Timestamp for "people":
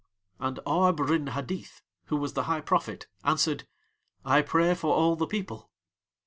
5.27-5.69